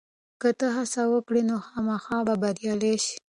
که 0.41 0.49
ته 0.59 0.67
هڅه 0.77 1.01
وکړې، 1.13 1.41
نو 1.49 1.55
خامخا 1.67 2.17
به 2.27 2.35
بریالی 2.41 2.95
شې. 3.03 3.15